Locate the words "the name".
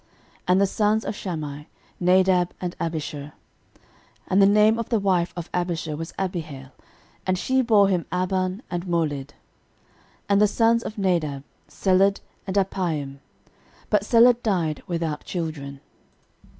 4.41-4.79